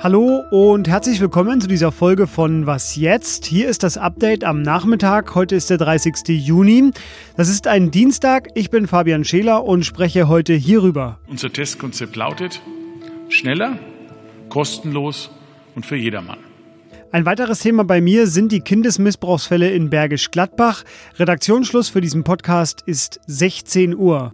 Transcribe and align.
Hallo 0.00 0.44
und 0.50 0.88
herzlich 0.88 1.20
willkommen 1.20 1.60
zu 1.60 1.66
dieser 1.66 1.92
Folge 1.92 2.28
von 2.28 2.66
Was 2.66 2.96
jetzt? 2.96 3.44
Hier 3.44 3.68
ist 3.68 3.82
das 3.82 3.98
Update 3.98 4.44
am 4.44 4.62
Nachmittag. 4.62 5.34
Heute 5.34 5.56
ist 5.56 5.70
der 5.70 5.76
30. 5.76 6.28
Juni. 6.28 6.92
Das 7.36 7.48
ist 7.48 7.66
ein 7.66 7.90
Dienstag. 7.90 8.48
Ich 8.54 8.70
bin 8.70 8.86
Fabian 8.86 9.24
Scheler 9.24 9.64
und 9.64 9.84
spreche 9.84 10.28
heute 10.28 10.54
hierüber. 10.54 11.18
Unser 11.26 11.52
Testkonzept 11.52 12.16
lautet 12.16 12.62
schneller, 13.28 13.78
kostenlos 14.48 15.30
und 15.74 15.84
für 15.84 15.96
jedermann. 15.96 16.38
Ein 17.10 17.26
weiteres 17.26 17.58
Thema 17.58 17.84
bei 17.84 18.00
mir 18.00 18.28
sind 18.28 18.52
die 18.52 18.60
Kindesmissbrauchsfälle 18.60 19.68
in 19.70 19.90
Bergisch 19.90 20.30
Gladbach. 20.30 20.84
Redaktionsschluss 21.18 21.88
für 21.88 22.00
diesen 22.00 22.22
Podcast 22.22 22.82
ist 22.86 23.20
16 23.26 23.96
Uhr. 23.96 24.32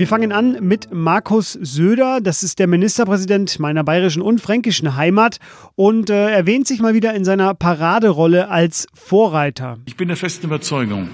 Wir 0.00 0.06
fangen 0.06 0.32
an 0.32 0.56
mit 0.62 0.94
Markus 0.94 1.52
Söder. 1.52 2.20
Das 2.22 2.42
ist 2.42 2.58
der 2.58 2.66
Ministerpräsident 2.66 3.58
meiner 3.58 3.84
bayerischen 3.84 4.22
und 4.22 4.40
fränkischen 4.40 4.96
Heimat 4.96 5.40
und 5.76 6.08
äh, 6.08 6.30
erwähnt 6.30 6.66
sich 6.66 6.80
mal 6.80 6.94
wieder 6.94 7.12
in 7.12 7.26
seiner 7.26 7.52
Paraderolle 7.52 8.48
als 8.48 8.86
Vorreiter. 8.94 9.76
Ich 9.84 9.98
bin 9.98 10.08
der 10.08 10.16
festen 10.16 10.46
Überzeugung, 10.46 11.10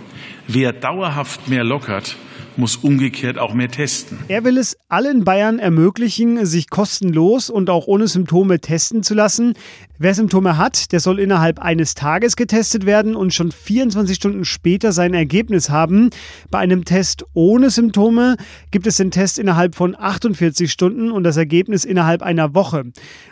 wer 0.46 0.72
dauerhaft 0.72 1.48
mehr 1.48 1.64
lockert, 1.64 2.14
muss 2.58 2.76
umgekehrt 2.76 3.38
auch 3.38 3.54
mehr 3.54 3.70
testen. 3.70 4.18
Er 4.28 4.44
will 4.44 4.58
es 4.58 4.76
allen 4.88 5.24
Bayern 5.24 5.58
ermöglichen, 5.58 6.44
sich 6.46 6.70
kostenlos 6.70 7.50
und 7.50 7.70
auch 7.70 7.86
ohne 7.86 8.08
Symptome 8.08 8.60
testen 8.60 9.02
zu 9.02 9.14
lassen. 9.14 9.54
Wer 9.98 10.14
Symptome 10.14 10.56
hat, 10.56 10.92
der 10.92 11.00
soll 11.00 11.18
innerhalb 11.18 11.58
eines 11.58 11.94
Tages 11.94 12.36
getestet 12.36 12.86
werden 12.86 13.16
und 13.16 13.32
schon 13.32 13.52
24 13.52 14.16
Stunden 14.16 14.44
später 14.44 14.92
sein 14.92 15.14
Ergebnis 15.14 15.70
haben. 15.70 16.10
Bei 16.50 16.58
einem 16.58 16.84
Test 16.84 17.24
ohne 17.34 17.70
Symptome 17.70 18.36
gibt 18.70 18.86
es 18.86 18.96
den 18.96 19.10
Test 19.10 19.38
innerhalb 19.38 19.74
von 19.74 19.96
48 19.98 20.70
Stunden 20.70 21.10
und 21.10 21.24
das 21.24 21.36
Ergebnis 21.36 21.84
innerhalb 21.84 22.22
einer 22.22 22.54
Woche. 22.54 22.84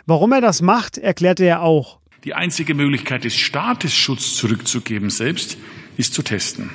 Warum 0.05 0.31
er 0.31 0.41
das 0.41 0.61
macht, 0.61 0.97
erklärte 0.97 1.45
er 1.45 1.61
auch. 1.61 1.99
Die 2.23 2.33
einzige 2.33 2.73
Möglichkeit 2.73 3.23
des 3.23 3.35
Staates 3.35 3.93
Schutz 3.93 4.33
zurückzugeben 4.33 5.11
selbst 5.11 5.57
ist 5.95 6.13
zu 6.15 6.23
testen. 6.23 6.71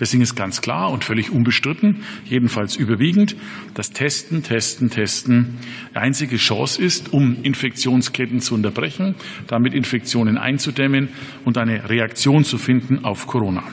Deswegen 0.00 0.22
ist 0.22 0.34
ganz 0.34 0.60
klar 0.60 0.90
und 0.90 1.04
völlig 1.04 1.30
unbestritten, 1.30 2.04
jedenfalls 2.24 2.76
überwiegend, 2.76 3.36
dass 3.74 3.90
Testen, 3.90 4.42
Testen, 4.42 4.90
Testen 4.90 5.58
die 5.92 5.96
einzige 5.96 6.36
Chance 6.36 6.82
ist, 6.82 7.12
um 7.12 7.36
Infektionsketten 7.42 8.40
zu 8.40 8.54
unterbrechen, 8.54 9.14
damit 9.46 9.74
Infektionen 9.74 10.38
einzudämmen 10.38 11.08
und 11.44 11.58
eine 11.58 11.88
Reaktion 11.88 12.44
zu 12.44 12.58
finden 12.58 13.04
auf 13.04 13.26
Corona. 13.26 13.64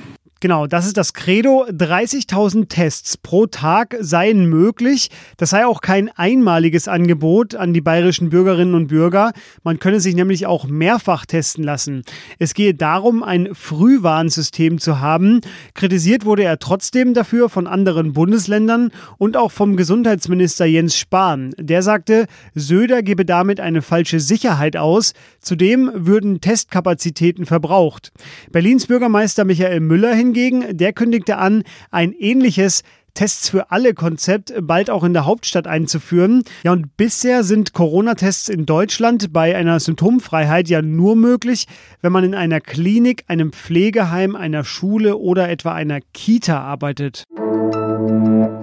Genau, 0.41 0.67
das 0.67 0.85
ist 0.85 0.95
das 0.95 1.13
Credo. 1.13 1.65
30.000 1.65 2.69
Tests 2.69 3.17
pro 3.17 3.45
Tag 3.45 3.97
seien 3.99 4.45
möglich. 4.45 5.09
Das 5.35 5.49
sei 5.49 5.65
auch 5.65 5.81
kein 5.81 6.09
einmaliges 6.15 6.87
Angebot 6.87 7.55
an 7.55 7.73
die 7.73 7.81
bayerischen 7.81 8.29
Bürgerinnen 8.29 8.73
und 8.73 8.87
Bürger. 8.87 9.33
Man 9.63 9.79
könne 9.79 9.99
sich 9.99 10.15
nämlich 10.15 10.45
auch 10.45 10.65
mehrfach 10.65 11.25
testen 11.25 11.65
lassen. 11.65 12.03
Es 12.37 12.53
gehe 12.53 12.73
darum, 12.73 13.21
ein 13.21 13.49
Frühwarnsystem 13.53 14.79
zu 14.79 15.01
haben. 15.01 15.41
Kritisiert 15.73 16.23
wurde 16.23 16.45
er 16.45 16.57
trotzdem 16.57 17.13
dafür 17.13 17.49
von 17.49 17.67
anderen 17.67 18.13
Bundesländern 18.13 18.91
und 19.17 19.35
auch 19.35 19.51
vom 19.51 19.75
Gesundheitsminister 19.75 20.65
Jens 20.65 20.95
Spahn. 20.95 21.53
Der 21.59 21.83
sagte, 21.83 22.27
Söder 22.55 23.03
gebe 23.03 23.25
damit 23.25 23.59
eine 23.59 23.81
falsche 23.81 24.21
Sicherheit 24.21 24.77
aus. 24.77 25.13
Zudem 25.41 25.91
würden 25.93 26.39
Testkapazitäten 26.39 27.45
verbraucht. 27.45 28.13
Berlins 28.53 28.87
Bürgermeister 28.87 29.43
Michael 29.43 29.81
Müller 29.81 30.13
hin 30.13 30.28
hingegen, 30.29 30.77
der 30.77 30.93
kündigte 30.93 31.37
an, 31.37 31.63
ein 31.91 32.13
ähnliches 32.13 32.83
Tests 33.15 33.49
für 33.49 33.71
alle 33.71 33.95
Konzept 33.95 34.53
bald 34.61 34.89
auch 34.89 35.03
in 35.03 35.13
der 35.13 35.25
Hauptstadt 35.25 35.65
einzuführen. 35.65 36.43
Ja, 36.63 36.71
und 36.71 36.95
bisher 36.95 37.43
sind 37.43 37.73
Corona-Tests 37.73 38.47
in 38.47 38.65
Deutschland 38.67 39.33
bei 39.33 39.55
einer 39.55 39.79
Symptomfreiheit 39.79 40.69
ja 40.69 40.81
nur 40.81 41.15
möglich, 41.15 41.65
wenn 42.01 42.11
man 42.11 42.23
in 42.23 42.35
einer 42.35 42.61
Klinik, 42.61 43.23
einem 43.27 43.51
Pflegeheim, 43.51 44.35
einer 44.35 44.63
Schule 44.63 45.17
oder 45.17 45.49
etwa 45.49 45.73
einer 45.73 45.99
Kita 46.13 46.61
arbeitet. 46.61 47.25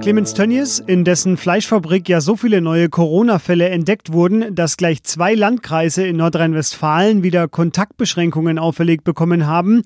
Clemens 0.01 0.35
Tönnies, 0.35 0.79
in 0.79 1.05
dessen 1.05 1.37
Fleischfabrik 1.37 2.09
ja 2.09 2.21
so 2.21 2.37
viele 2.37 2.61
neue 2.61 2.89
Corona-Fälle 2.89 3.69
entdeckt 3.69 4.13
wurden, 4.13 4.55
dass 4.55 4.77
gleich 4.77 5.03
zwei 5.03 5.35
Landkreise 5.35 6.07
in 6.07 6.17
Nordrhein-Westfalen 6.17 7.25
wieder 7.25 7.49
Kontaktbeschränkungen 7.49 8.59
auferlegt 8.59 9.03
bekommen 9.03 9.47
haben, 9.47 9.83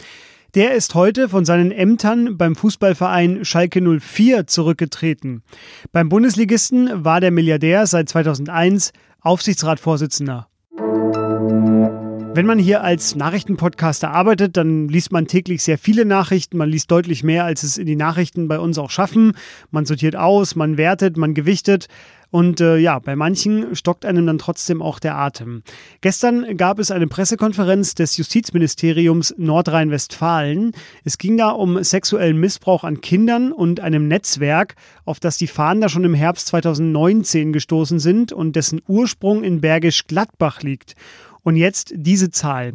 der 0.54 0.74
ist 0.74 0.94
heute 0.94 1.28
von 1.28 1.44
seinen 1.44 1.70
Ämtern 1.70 2.36
beim 2.36 2.56
Fußballverein 2.56 3.44
Schalke 3.44 3.80
04 3.80 4.46
zurückgetreten. 4.46 5.42
Beim 5.92 6.08
Bundesligisten 6.08 7.04
war 7.04 7.20
der 7.20 7.30
Milliardär 7.30 7.86
seit 7.86 8.08
2001 8.08 8.92
Aufsichtsratsvorsitzender. 9.20 10.48
Wenn 12.32 12.46
man 12.46 12.60
hier 12.60 12.84
als 12.84 13.16
Nachrichtenpodcaster 13.16 14.10
arbeitet, 14.10 14.56
dann 14.56 14.88
liest 14.88 15.10
man 15.10 15.26
täglich 15.26 15.64
sehr 15.64 15.78
viele 15.78 16.04
Nachrichten. 16.04 16.58
Man 16.58 16.68
liest 16.68 16.90
deutlich 16.90 17.24
mehr, 17.24 17.44
als 17.44 17.64
es 17.64 17.76
in 17.76 17.86
die 17.86 17.96
Nachrichten 17.96 18.46
bei 18.46 18.60
uns 18.60 18.78
auch 18.78 18.90
schaffen. 18.90 19.32
Man 19.72 19.84
sortiert 19.84 20.14
aus, 20.14 20.54
man 20.54 20.76
wertet, 20.76 21.16
man 21.16 21.34
gewichtet. 21.34 21.88
Und 22.30 22.60
äh, 22.60 22.76
ja, 22.76 22.98
bei 23.00 23.16
manchen 23.16 23.74
stockt 23.74 24.04
einem 24.04 24.26
dann 24.26 24.38
trotzdem 24.38 24.82
auch 24.82 25.00
der 25.00 25.16
Atem. 25.16 25.62
Gestern 26.00 26.56
gab 26.56 26.78
es 26.78 26.90
eine 26.90 27.08
Pressekonferenz 27.08 27.94
des 27.94 28.16
Justizministeriums 28.16 29.34
Nordrhein-Westfalen. 29.36 30.72
Es 31.04 31.18
ging 31.18 31.36
da 31.36 31.50
um 31.50 31.82
sexuellen 31.82 32.38
Missbrauch 32.38 32.84
an 32.84 33.00
Kindern 33.00 33.50
und 33.52 33.80
einem 33.80 34.06
Netzwerk, 34.06 34.76
auf 35.04 35.18
das 35.18 35.38
die 35.38 35.48
Fahnder 35.48 35.88
schon 35.88 36.04
im 36.04 36.14
Herbst 36.14 36.46
2019 36.48 37.52
gestoßen 37.52 37.98
sind 37.98 38.32
und 38.32 38.54
dessen 38.54 38.80
Ursprung 38.86 39.42
in 39.42 39.60
Bergisch 39.60 40.06
Gladbach 40.06 40.62
liegt. 40.62 40.94
Und 41.42 41.56
jetzt 41.56 41.92
diese 41.96 42.30
Zahl. 42.30 42.74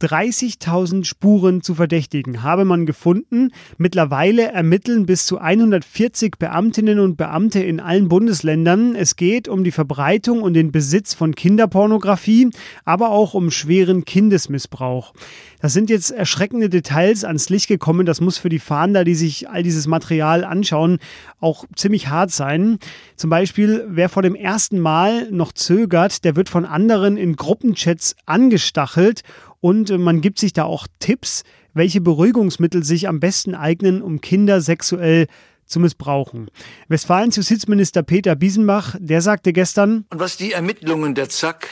30.000 0.00 1.04
Spuren 1.04 1.62
zu 1.62 1.74
Verdächtigen 1.74 2.42
habe 2.42 2.64
man 2.64 2.86
gefunden. 2.86 3.50
Mittlerweile 3.76 4.50
ermitteln 4.50 5.04
bis 5.04 5.26
zu 5.26 5.38
140 5.38 6.38
Beamtinnen 6.38 6.98
und 6.98 7.16
Beamte 7.16 7.62
in 7.62 7.80
allen 7.80 8.08
Bundesländern. 8.08 8.94
Es 8.96 9.16
geht 9.16 9.48
um 9.48 9.62
die 9.62 9.70
Verbreitung 9.70 10.42
und 10.42 10.54
den 10.54 10.72
Besitz 10.72 11.12
von 11.12 11.34
Kinderpornografie, 11.34 12.50
aber 12.84 13.10
auch 13.10 13.34
um 13.34 13.50
schweren 13.50 14.04
Kindesmissbrauch. 14.04 15.12
Das 15.60 15.74
sind 15.74 15.90
jetzt 15.90 16.10
erschreckende 16.10 16.70
Details 16.70 17.24
ans 17.24 17.50
Licht 17.50 17.68
gekommen. 17.68 18.06
Das 18.06 18.22
muss 18.22 18.38
für 18.38 18.48
die 18.48 18.58
Fahnder, 18.58 19.04
die 19.04 19.14
sich 19.14 19.50
all 19.50 19.62
dieses 19.62 19.86
Material 19.86 20.44
anschauen, 20.44 20.98
auch 21.40 21.66
ziemlich 21.76 22.08
hart 22.08 22.30
sein. 22.30 22.78
Zum 23.16 23.28
Beispiel, 23.28 23.84
wer 23.88 24.08
vor 24.08 24.22
dem 24.22 24.34
ersten 24.34 24.78
Mal 24.80 25.30
noch 25.30 25.52
zögert, 25.52 26.24
der 26.24 26.36
wird 26.36 26.48
von 26.48 26.64
anderen 26.64 27.18
in 27.18 27.36
Gruppenchats 27.36 28.16
angestachelt 28.24 29.22
und 29.60 29.90
äh, 29.90 29.98
man 29.98 30.20
gibt 30.20 30.38
sich 30.38 30.52
da 30.52 30.64
auch 30.64 30.86
Tipps, 30.98 31.44
welche 31.74 32.00
Beruhigungsmittel 32.00 32.82
sich 32.82 33.08
am 33.08 33.20
besten 33.20 33.54
eignen, 33.54 34.02
um 34.02 34.20
Kinder 34.20 34.60
sexuell 34.60 35.26
zu 35.66 35.78
missbrauchen. 35.78 36.50
Westfalens 36.88 37.36
Justizminister 37.36 38.02
Peter 38.02 38.34
Biesenbach, 38.34 38.96
der 38.98 39.22
sagte 39.22 39.52
gestern, 39.52 40.04
Und 40.10 40.18
was 40.18 40.36
die 40.36 40.52
Ermittlungen 40.52 41.14
der 41.14 41.28
ZAK 41.28 41.68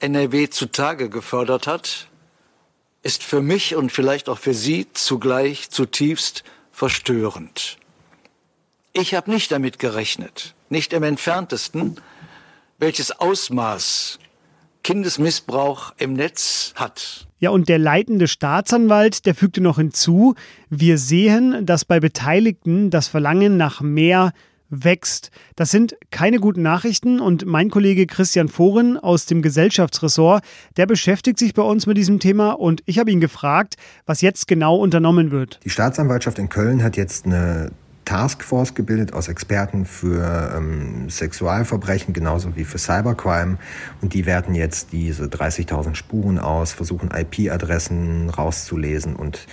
NRW 0.00 0.48
zutage 0.48 1.10
gefördert 1.10 1.66
hat, 1.66 2.08
ist 3.02 3.22
für 3.22 3.42
mich 3.42 3.76
und 3.76 3.92
vielleicht 3.92 4.28
auch 4.28 4.38
für 4.38 4.54
Sie 4.54 4.86
zugleich 4.94 5.68
zutiefst 5.70 6.42
verstörend. 6.72 7.78
Ich 8.94 9.14
habe 9.14 9.30
nicht 9.30 9.52
damit 9.52 9.78
gerechnet, 9.78 10.54
nicht 10.70 10.92
im 10.92 11.02
entferntesten, 11.02 12.00
welches 12.78 13.12
Ausmaß 13.12 14.18
Kindesmissbrauch 14.84 15.94
im 15.98 16.12
Netz 16.12 16.72
hat. 16.76 17.26
Ja, 17.40 17.50
und 17.50 17.68
der 17.68 17.78
leitende 17.78 18.28
Staatsanwalt, 18.28 19.26
der 19.26 19.34
fügte 19.34 19.60
noch 19.60 19.78
hinzu, 19.78 20.34
wir 20.70 20.98
sehen, 20.98 21.66
dass 21.66 21.84
bei 21.84 21.98
Beteiligten 21.98 22.90
das 22.90 23.08
Verlangen 23.08 23.56
nach 23.56 23.80
mehr 23.80 24.32
wächst. 24.70 25.30
Das 25.56 25.70
sind 25.70 25.96
keine 26.10 26.38
guten 26.38 26.62
Nachrichten 26.62 27.20
und 27.20 27.44
mein 27.46 27.70
Kollege 27.70 28.06
Christian 28.06 28.48
Foren 28.48 28.96
aus 28.96 29.26
dem 29.26 29.42
Gesellschaftsressort, 29.42 30.44
der 30.76 30.86
beschäftigt 30.86 31.38
sich 31.38 31.54
bei 31.54 31.62
uns 31.62 31.86
mit 31.86 31.96
diesem 31.96 32.18
Thema 32.18 32.52
und 32.52 32.82
ich 32.86 32.98
habe 32.98 33.10
ihn 33.10 33.20
gefragt, 33.20 33.76
was 34.06 34.20
jetzt 34.20 34.48
genau 34.48 34.76
unternommen 34.76 35.30
wird. 35.30 35.60
Die 35.64 35.70
Staatsanwaltschaft 35.70 36.38
in 36.38 36.48
Köln 36.48 36.82
hat 36.82 36.96
jetzt 36.96 37.26
eine 37.26 37.72
Taskforce 38.04 38.74
gebildet 38.74 39.12
aus 39.12 39.28
Experten 39.28 39.84
für 39.84 40.52
ähm, 40.56 41.08
Sexualverbrechen 41.08 42.12
genauso 42.14 42.56
wie 42.56 42.64
für 42.64 42.78
Cybercrime. 42.78 43.58
Und 44.00 44.14
die 44.14 44.26
werten 44.26 44.54
jetzt 44.54 44.92
diese 44.92 45.24
30.000 45.24 45.94
Spuren 45.94 46.38
aus, 46.38 46.72
versuchen 46.72 47.10
IP-Adressen 47.10 48.30
rauszulesen 48.30 49.16
und 49.16 49.46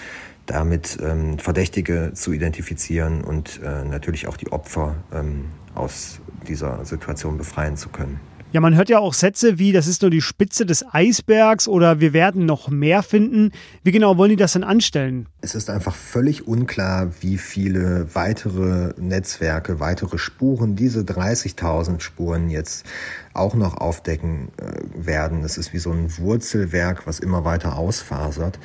damit 0.45 0.98
ähm, 1.01 1.39
Verdächtige 1.39 2.12
zu 2.13 2.33
identifizieren 2.33 3.24
und 3.24 3.62
äh, 3.63 3.86
natürlich 3.86 4.27
auch 4.27 4.38
die 4.38 4.51
Opfer 4.51 4.95
ähm, 5.13 5.45
aus 5.75 6.19
dieser 6.48 6.83
Situation 6.86 7.38
befreien 7.38 7.77
zu 7.77 7.89
können. 7.89 8.19
Ja, 8.53 8.59
man 8.59 8.75
hört 8.75 8.89
ja 8.89 9.00
auch 9.00 9.13
Sätze 9.13 9.59
wie, 9.59 9.71
das 9.71 9.88
ist 9.88 10.01
nur 10.01 10.12
die 10.12 10.19
Spitze 10.19 10.65
des 10.65 10.83
Eisbergs 10.92 11.69
oder 11.69 12.01
wir 12.01 12.12
werden 12.12 12.45
noch 12.45 12.68
mehr 12.68 13.01
finden. 13.01 13.53
Wie 13.81 13.94
genau 13.94 14.18
wollen 14.18 14.31
die 14.31 14.36
das 14.36 14.51
denn 14.53 14.65
anstellen? 14.65 15.27
Es 15.39 15.56
ist 15.56 15.69
einfach 15.69 15.95
völlig 15.95 16.48
unklar, 16.50 17.13
wie 17.21 17.38
viele 17.38 18.13
weitere 18.13 18.94
Netzwerke, 19.00 19.80
weitere 19.80 20.18
Spuren 20.18 20.75
diese 20.75 21.00
30.000 21.00 22.01
Spuren 22.01 22.50
jetzt 22.50 22.86
auch 23.33 23.56
noch 23.56 23.77
aufdecken 23.77 24.50
äh, 24.57 25.06
werden. 25.06 25.45
Es 25.45 25.57
ist 25.57 25.71
wie 25.71 25.80
so 25.80 25.92
ein 25.92 26.18
Wurzelwerk, 26.18 27.07
was 27.07 27.19
immer 27.19 27.45
weiter 27.45 27.77
ausfasert. 27.77 28.59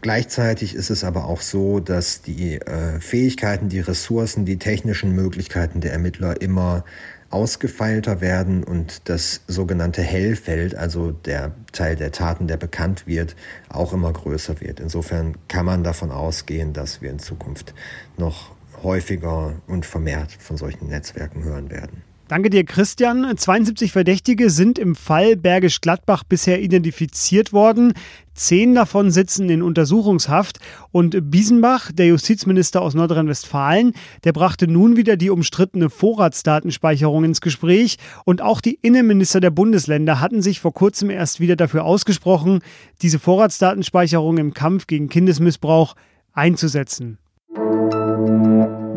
Gleichzeitig 0.00 0.74
ist 0.74 0.90
es 0.90 1.02
aber 1.02 1.26
auch 1.26 1.40
so, 1.40 1.80
dass 1.80 2.22
die 2.22 2.54
äh, 2.54 3.00
Fähigkeiten, 3.00 3.68
die 3.68 3.80
Ressourcen, 3.80 4.44
die 4.44 4.56
technischen 4.56 5.12
Möglichkeiten 5.12 5.80
der 5.80 5.92
Ermittler 5.92 6.40
immer 6.40 6.84
ausgefeilter 7.30 8.20
werden 8.20 8.64
und 8.64 9.08
das 9.08 9.42
sogenannte 9.46 10.02
Hellfeld, 10.02 10.74
also 10.74 11.12
der 11.12 11.52
Teil 11.72 11.96
der 11.96 12.12
Taten, 12.12 12.46
der 12.46 12.56
bekannt 12.56 13.06
wird, 13.06 13.36
auch 13.68 13.92
immer 13.92 14.12
größer 14.12 14.60
wird. 14.60 14.80
Insofern 14.80 15.36
kann 15.48 15.66
man 15.66 15.84
davon 15.84 16.10
ausgehen, 16.10 16.72
dass 16.72 17.02
wir 17.02 17.10
in 17.10 17.18
Zukunft 17.18 17.74
noch 18.16 18.52
häufiger 18.82 19.54
und 19.66 19.84
vermehrt 19.84 20.32
von 20.32 20.56
solchen 20.56 20.88
Netzwerken 20.88 21.44
hören 21.44 21.70
werden. 21.70 22.07
Danke 22.28 22.50
dir, 22.50 22.64
Christian. 22.64 23.26
72 23.34 23.90
Verdächtige 23.90 24.50
sind 24.50 24.78
im 24.78 24.94
Fall 24.94 25.34
Bergisch 25.34 25.80
Gladbach 25.80 26.24
bisher 26.24 26.60
identifiziert 26.60 27.54
worden. 27.54 27.94
Zehn 28.34 28.74
davon 28.74 29.10
sitzen 29.10 29.48
in 29.48 29.62
Untersuchungshaft. 29.62 30.58
Und 30.92 31.30
Biesenbach, 31.30 31.90
der 31.90 32.08
Justizminister 32.08 32.82
aus 32.82 32.92
Nordrhein-Westfalen, 32.92 33.94
der 34.24 34.34
brachte 34.34 34.68
nun 34.68 34.98
wieder 34.98 35.16
die 35.16 35.30
umstrittene 35.30 35.88
Vorratsdatenspeicherung 35.88 37.24
ins 37.24 37.40
Gespräch. 37.40 37.96
Und 38.26 38.42
auch 38.42 38.60
die 38.60 38.78
Innenminister 38.82 39.40
der 39.40 39.50
Bundesländer 39.50 40.20
hatten 40.20 40.42
sich 40.42 40.60
vor 40.60 40.74
kurzem 40.74 41.08
erst 41.08 41.40
wieder 41.40 41.56
dafür 41.56 41.84
ausgesprochen, 41.84 42.60
diese 43.00 43.18
Vorratsdatenspeicherung 43.18 44.36
im 44.36 44.52
Kampf 44.52 44.86
gegen 44.86 45.08
Kindesmissbrauch 45.08 45.96
einzusetzen. 46.34 47.16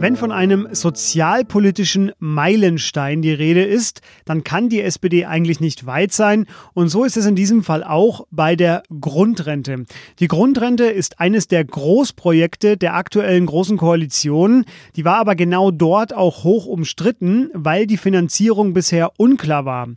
Wenn 0.02 0.16
von 0.16 0.32
einem 0.32 0.68
sozialpolitischen 0.72 2.12
Meilenstein 2.18 3.22
die 3.22 3.34
Rede 3.34 3.62
ist, 3.62 4.02
dann 4.26 4.44
kann 4.44 4.68
die 4.68 4.82
SPD 4.82 5.26
eigentlich 5.26 5.60
nicht 5.60 5.86
weit 5.86 6.12
sein. 6.12 6.48
Und 6.74 6.88
so 6.88 7.04
ist 7.04 7.18
es 7.18 7.28
in 7.28 7.36
diesem 7.36 7.62
Fall 7.64 7.84
auch 7.84 8.26
bei 8.32 8.56
der 8.56 8.82
Grundrente. 9.00 9.86
Die 10.18 10.28
Grundrente 10.28 10.86
ist 10.86 11.20
eines 11.20 11.48
der 11.48 11.64
Großprojekte 11.66 12.78
der 12.78 12.96
aktuellen 12.96 13.46
Großen 13.46 13.78
Koalition. 13.78 14.66
Die 14.96 15.06
war 15.06 15.18
aber 15.18 15.36
genau 15.36 15.70
dort 15.70 16.16
auch 16.16 16.44
hoch 16.44 16.66
umstritten, 16.66 17.52
weil 17.54 17.86
die 17.86 17.98
Finanzierung 17.98 18.74
bisher 18.74 19.12
unklar 19.18 19.66
war. 19.66 19.88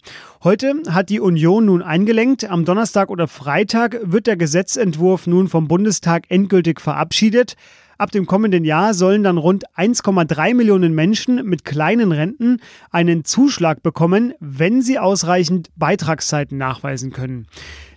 Heute 0.42 0.82
hat 0.90 1.08
die 1.08 1.20
Union 1.20 1.64
nun 1.64 1.80
eingelenkt. 1.80 2.44
Am 2.44 2.66
Donnerstag 2.66 3.08
oder 3.08 3.26
Freitag 3.26 3.98
wird 4.02 4.26
der 4.26 4.36
Gesetzentwurf 4.36 5.26
nun 5.26 5.48
vom 5.48 5.66
Bundestag 5.66 6.24
endgültig 6.28 6.82
verabschiedet. 6.82 7.56
Ab 7.96 8.11
dem 8.11 8.26
kommenden 8.26 8.64
Jahr 8.64 8.94
sollen 8.94 9.23
dann 9.23 9.38
rund 9.38 9.64
1,3 9.76 10.55
Millionen 10.55 10.94
Menschen 10.94 11.44
mit 11.46 11.64
kleinen 11.64 12.12
Renten 12.12 12.58
einen 12.91 13.25
Zuschlag 13.25 13.82
bekommen, 13.82 14.32
wenn 14.41 14.82
sie 14.82 14.99
ausreichend 14.99 15.70
Beitragszeiten 15.76 16.58
nachweisen 16.58 17.12
können. 17.12 17.46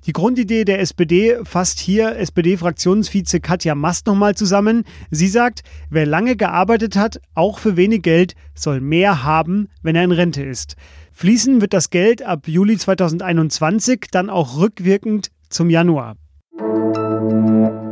Die 0.06 0.14
Grundidee 0.14 0.64
der 0.64 0.80
SPD 0.80 1.40
fasst 1.44 1.80
hier 1.80 2.16
SPD-Fraktionsvize 2.16 3.42
Katja 3.42 3.76
Mast 3.76 4.08
nochmal 4.08 4.36
zusammen. 4.36 4.86
Sie 5.12 5.28
sagt, 5.28 5.64
wer 5.90 6.06
lange 6.06 6.36
gearbeitet 6.36 6.96
hat, 6.96 7.20
auch 7.34 7.60
für 7.60 7.76
wenig 7.76 8.04
Geld, 8.04 8.34
soll 8.56 8.80
mehr 8.80 9.24
haben, 9.24 9.68
wenn 9.82 9.96
er 9.96 10.04
in 10.04 10.12
Rente 10.12 10.44
ist. 10.44 10.76
Fließen 11.12 11.60
wird 11.60 11.74
das 11.74 11.90
Geld 11.90 12.22
ab 12.22 12.48
Juli 12.48 12.78
2021 12.78 14.08
dann 14.12 14.30
auch 14.30 14.58
rückwirkend 14.58 15.30
zum 15.50 15.70
Januar. 15.70 16.16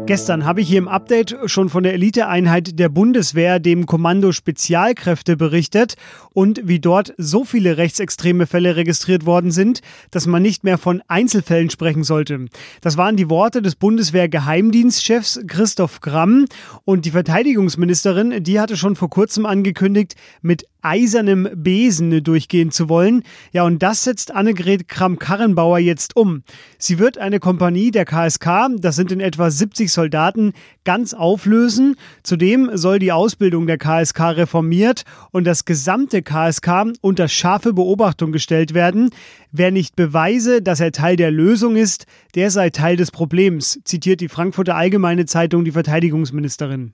Gestern 0.08 0.46
habe 0.46 0.62
ich 0.62 0.68
hier 0.68 0.78
im 0.78 0.88
Update 0.88 1.36
schon 1.48 1.68
von 1.68 1.82
der 1.82 1.96
Eliteeinheit 1.96 2.78
der 2.78 2.90
Bundeswehr, 2.90 3.60
dem 3.60 3.88
Kommando 3.88 4.32
Spezialkräfte, 4.34 5.36
berichtet 5.36 5.96
und 6.32 6.62
wie 6.64 6.80
dort 6.80 7.16
so 7.18 7.44
viele 7.44 7.78
rechtsextreme 7.78 8.46
Fälle 8.46 8.76
registriert 8.76 9.26
worden 9.26 9.50
sind, 9.50 9.82
dass 10.12 10.28
man 10.28 10.44
nicht 10.44 10.64
mehr 10.64 10.78
von 10.78 11.02
Einzelfällen 11.08 11.72
sprechen 11.72 12.04
sollte. 12.04 12.46
Das 12.82 12.98
waren 12.98 13.16
die 13.16 13.32
Worte 13.32 13.64
des 13.64 13.76
Bundeswehr-Geheimdienstchefs 13.78 15.42
Christoph 15.48 16.02
Gramm 16.02 16.46
und 16.84 17.06
die 17.06 17.12
Verteidigungsministerin, 17.12 18.44
die 18.44 18.60
hatte 18.60 18.78
schon 18.78 18.96
vor 18.96 19.10
kurzem 19.10 19.48
angekündigt, 19.48 20.14
mit 20.44 20.68
eisernem 20.86 21.50
Besen 21.56 22.24
durchgehen 22.24 22.72
zu 22.72 22.88
wollen. 22.90 23.24
Ja, 23.52 23.64
und 23.64 23.82
das 23.82 24.04
setzt 24.04 24.34
Annegret 24.34 24.88
Kramp-Karrenbauer 24.88 25.80
jetzt 25.80 26.16
um. 26.16 26.44
Sie 26.78 27.00
wird 27.00 27.18
eine 27.18 27.40
Kompanie 27.40 27.92
der 27.92 28.06
KSK, 28.06 28.70
das 28.78 28.96
sind 28.96 29.12
in 29.12 29.20
etwa 29.20 29.50
70 29.50 29.92
Soldaten, 29.92 30.54
ganz 30.84 31.14
auflösen. 31.14 31.96
Zudem 32.24 32.70
soll 32.74 33.00
die 33.00 33.12
Ausbildung 33.12 33.68
der 33.68 33.78
KSK 33.78 34.38
reformiert 34.38 35.04
und 35.32 35.46
das 35.46 35.66
gesamte 35.66 36.22
KSK 36.22 36.94
unter 37.02 37.28
scharfe 37.28 37.74
Beobachtung 37.74 38.32
gestellt 38.32 38.74
werden. 38.74 39.10
Wer 39.52 39.72
nicht 39.72 39.96
beweise, 39.96 40.62
dass 40.62 40.80
er 40.80 40.92
Teil 40.92 41.16
der 41.16 41.32
Lösung 41.32 41.76
ist, 41.76 42.06
der 42.36 42.52
sei 42.52 42.70
Teil 42.70 42.96
des 42.96 43.12
Problems, 43.12 43.80
zitiert 43.84 44.22
die 44.22 44.30
Frankfurter 44.30 44.76
Allgemeine 44.76 45.26
Zeitung 45.26 45.66
die 45.66 45.72
Verteidigungsministerin. 45.72 46.94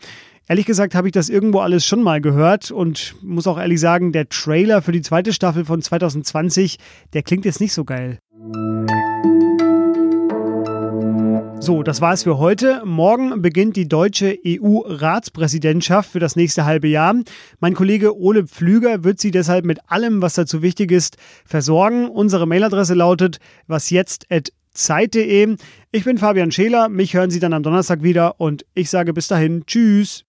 Ehrlich 0.48 0.66
gesagt 0.66 0.96
habe 0.96 1.08
ich 1.08 1.12
das 1.12 1.30
irgendwo 1.30 1.60
alles 1.60 1.86
schon 1.86 2.02
mal 2.02 2.22
gehört 2.22 2.72
und 2.72 3.16
muss 3.22 3.46
auch 3.46 3.60
ehrlich 3.60 3.80
sagen, 3.80 4.12
der 4.12 4.30
Trailer 4.30 4.82
für 4.82 4.92
die 4.92 5.02
zweite 5.02 5.32
Staffel 5.32 5.64
von 5.64 5.82
2020, 5.82 6.80
der 7.14 7.22
klingt 7.22 7.46
jetzt 7.46 7.62
nicht 7.62 7.74
so 7.74 7.86
geil. 7.86 8.18
So, 11.62 11.84
das 11.84 12.02
war 12.02 12.14
es 12.14 12.24
für 12.24 12.40
heute. 12.40 12.82
Morgen 12.86 13.44
beginnt 13.44 13.76
die 13.76 13.88
deutsche 13.88 14.40
EU-Ratspräsidentschaft 14.48 16.10
für 16.10 16.20
das 16.20 16.36
nächste 16.36 16.66
halbe 16.66 16.88
Jahr. 16.88 17.16
Mein 17.60 17.76
Kollege 17.76 18.18
Ole 18.18 18.48
Pflüger 18.48 19.04
wird 19.04 19.20
Sie 19.20 19.30
deshalb 19.30 19.66
mit 19.66 19.80
allem, 19.88 20.22
was 20.22 20.34
dazu 20.34 20.64
wichtig 20.64 20.90
ist, 20.90 21.18
versorgen. 21.46 22.08
Unsere 22.08 22.48
Mailadresse 22.48 22.96
lautet 22.96 23.40
wasjetzt@ 23.68 24.52
Zeit.de. 24.80 25.56
Ich 25.92 26.04
bin 26.04 26.18
Fabian 26.18 26.52
Scheler, 26.52 26.90
mich 26.90 27.14
hören 27.14 27.30
Sie 27.30 27.40
dann 27.40 27.54
am 27.54 27.64
Donnerstag 27.64 28.02
wieder 28.04 28.40
und 28.40 28.66
ich 28.74 28.90
sage 28.90 29.14
bis 29.14 29.28
dahin 29.28 29.66
Tschüss. 29.66 30.26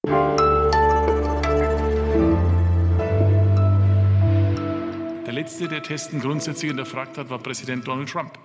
Der 5.26 5.32
letzte, 5.32 5.68
der 5.68 5.82
Testen 5.82 6.20
grundsätzlich 6.20 6.70
hinterfragt 6.70 7.16
hat, 7.18 7.30
war 7.30 7.38
Präsident 7.38 7.86
Donald 7.86 8.08
Trump. 8.08 8.38